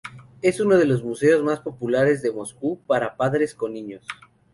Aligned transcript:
Es 0.41 0.59
uno 0.59 0.77
de 0.79 0.85
los 0.87 1.03
museos 1.03 1.43
más 1.43 1.59
populares 1.59 2.23
de 2.23 2.31
Moscú 2.31 2.81
para 2.87 3.15
padres 3.17 3.53
con 3.53 3.71
niños. 3.73 4.03